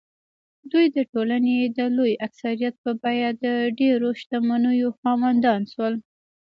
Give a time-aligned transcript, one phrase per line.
[0.71, 3.45] دوی د ټولنې د لوی اکثریت په بیه د
[3.79, 5.93] ډېرو شتمنیو خاوندان شول.